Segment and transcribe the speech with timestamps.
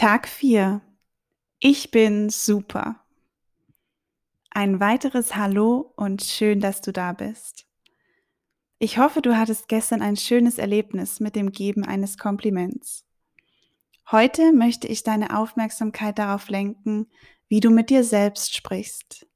[0.00, 0.80] Tag 4.
[1.58, 3.04] Ich bin super.
[4.48, 7.66] Ein weiteres Hallo und schön, dass du da bist.
[8.78, 13.04] Ich hoffe, du hattest gestern ein schönes Erlebnis mit dem Geben eines Kompliments.
[14.10, 17.06] Heute möchte ich deine Aufmerksamkeit darauf lenken,
[17.48, 19.26] wie du mit dir selbst sprichst.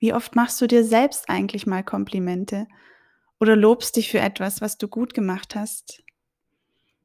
[0.00, 2.66] Wie oft machst du dir selbst eigentlich mal Komplimente
[3.38, 6.02] oder lobst dich für etwas, was du gut gemacht hast?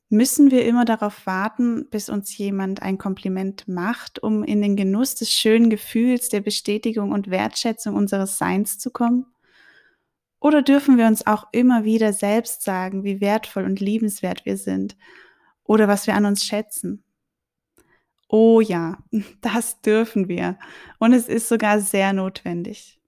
[0.09, 5.15] Müssen wir immer darauf warten, bis uns jemand ein Kompliment macht, um in den Genuss
[5.15, 9.25] des schönen Gefühls der Bestätigung und Wertschätzung unseres Seins zu kommen?
[10.39, 14.95] Oder dürfen wir uns auch immer wieder selbst sagen, wie wertvoll und liebenswert wir sind
[15.63, 17.03] oder was wir an uns schätzen?
[18.29, 18.97] Oh ja,
[19.41, 20.57] das dürfen wir.
[20.99, 22.99] Und es ist sogar sehr notwendig.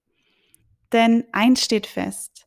[0.92, 2.46] Denn eins steht fest,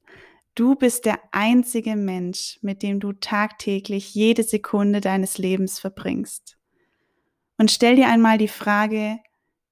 [0.55, 6.57] Du bist der einzige Mensch, mit dem du tagtäglich jede Sekunde deines Lebens verbringst.
[7.57, 9.19] Und stell dir einmal die Frage,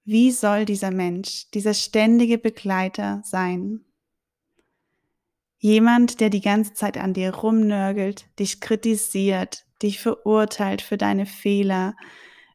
[0.06, 3.86] wie soll dieser Mensch, dieser ständige Begleiter sein?
[5.60, 11.96] Jemand, der die ganze Zeit an dir rumnörgelt, dich kritisiert, dich verurteilt für deine Fehler,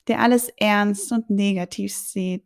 [0.09, 2.45] der alles ernst und negativ sieht,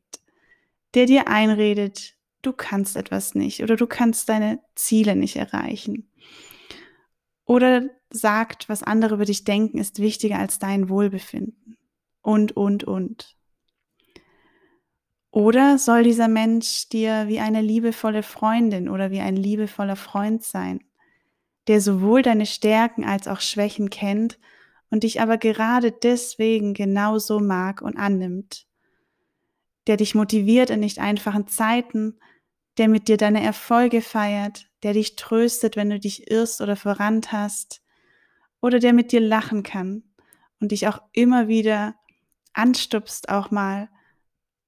[0.94, 6.10] der dir einredet, du kannst etwas nicht oder du kannst deine Ziele nicht erreichen.
[7.44, 11.76] Oder sagt, was andere über dich denken, ist wichtiger als dein Wohlbefinden.
[12.22, 13.36] Und, und, und.
[15.30, 20.80] Oder soll dieser Mensch dir wie eine liebevolle Freundin oder wie ein liebevoller Freund sein,
[21.68, 24.38] der sowohl deine Stärken als auch Schwächen kennt
[24.90, 28.66] und dich aber gerade deswegen genauso mag und annimmt,
[29.86, 32.18] der dich motiviert in nicht einfachen Zeiten,
[32.78, 37.32] der mit dir deine Erfolge feiert, der dich tröstet, wenn du dich irrst oder verrannt
[37.32, 37.82] hast,
[38.60, 40.02] oder der mit dir lachen kann
[40.60, 41.94] und dich auch immer wieder
[42.52, 43.88] anstupst, auch mal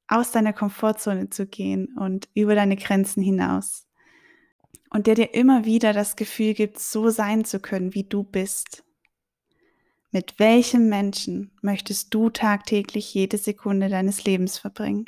[0.08, 3.86] aus deiner Komfortzone zu gehen und über deine Grenzen hinaus.
[4.90, 8.84] Und der dir immer wieder das Gefühl gibt, so sein zu können, wie du bist.
[10.14, 15.06] Mit welchem Menschen möchtest du tagtäglich jede Sekunde deines Lebens verbringen?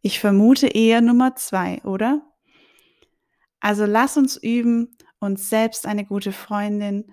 [0.00, 2.22] Ich vermute eher Nummer zwei, oder?
[3.60, 7.12] Also lass uns üben, uns selbst eine gute Freundin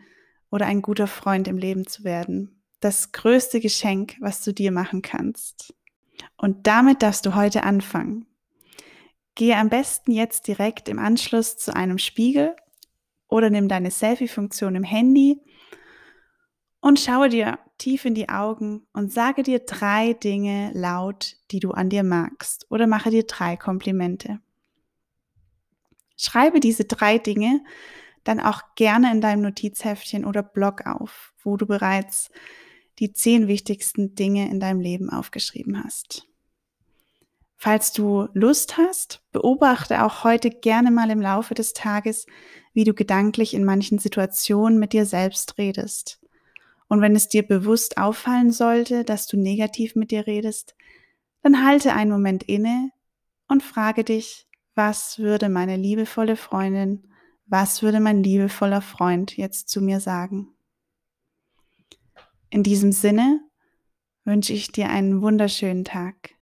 [0.49, 2.63] oder ein guter Freund im Leben zu werden.
[2.79, 5.75] Das größte Geschenk, was du dir machen kannst.
[6.37, 8.25] Und damit darfst du heute anfangen.
[9.35, 12.55] Gehe am besten jetzt direkt im Anschluss zu einem Spiegel
[13.27, 15.39] oder nimm deine Selfie-Funktion im Handy
[16.81, 21.71] und schaue dir tief in die Augen und sage dir drei Dinge laut, die du
[21.71, 24.39] an dir magst oder mache dir drei Komplimente.
[26.17, 27.61] Schreibe diese drei Dinge
[28.23, 32.29] dann auch gerne in deinem Notizheftchen oder Blog auf, wo du bereits
[32.99, 36.27] die zehn wichtigsten Dinge in deinem Leben aufgeschrieben hast.
[37.55, 42.25] Falls du Lust hast, beobachte auch heute gerne mal im Laufe des Tages,
[42.73, 46.19] wie du gedanklich in manchen Situationen mit dir selbst redest
[46.89, 50.75] und wenn es dir bewusst auffallen sollte, dass du negativ mit dir redest,
[51.41, 52.91] dann halte einen Moment inne
[53.47, 57.07] und frage dich, was würde meine liebevolle Freundin,
[57.45, 60.49] was würde mein liebevoller Freund jetzt zu mir sagen?
[62.49, 63.41] In diesem Sinne
[64.25, 66.38] wünsche ich dir einen wunderschönen Tag.